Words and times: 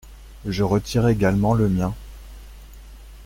Je 0.47 0.63
retire 0.63 1.07
également 1.09 1.53
le 1.53 1.69
mien. 1.69 1.93